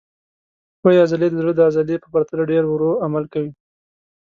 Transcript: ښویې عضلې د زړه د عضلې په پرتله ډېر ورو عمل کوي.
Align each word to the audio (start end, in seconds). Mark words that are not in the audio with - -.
ښویې 0.79 1.01
عضلې 1.03 1.27
د 1.29 1.35
زړه 1.41 1.51
د 1.55 1.59
عضلې 1.67 1.95
په 2.03 2.07
پرتله 2.13 2.43
ډېر 2.51 2.63
ورو 2.67 2.91
عمل 3.05 3.23
کوي. 3.33 3.51